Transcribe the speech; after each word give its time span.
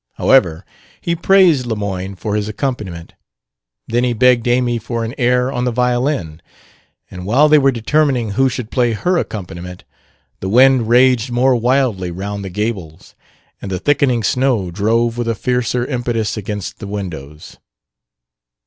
However, 0.13 0.65
he 0.99 1.15
praised 1.15 1.67
Lemoyne 1.67 2.15
for 2.15 2.35
his 2.35 2.49
accompaniment. 2.49 3.13
Then 3.87 4.03
he 4.03 4.13
begged 4.13 4.47
Amy 4.47 4.79
for 4.79 5.05
an 5.05 5.13
air 5.19 5.51
on 5.51 5.63
the 5.63 5.71
violin; 5.71 6.41
and 7.11 7.23
while 7.23 7.47
they 7.47 7.59
were 7.59 7.71
determining 7.71 8.31
who 8.31 8.49
should 8.49 8.71
play 8.71 8.93
her 8.93 9.19
accompaniment, 9.19 9.83
the 10.39 10.49
wind 10.49 10.89
raged 10.89 11.29
more 11.29 11.55
wildly 11.55 12.09
round 12.09 12.43
the 12.43 12.49
gables 12.49 13.13
and 13.61 13.69
the 13.69 13.77
thickening 13.77 14.23
snow 14.23 14.71
drove 14.71 15.19
with 15.19 15.27
a 15.27 15.35
fiercer 15.35 15.85
impetus 15.85 16.35
against 16.35 16.79
the 16.79 16.87
windows. 16.87 17.59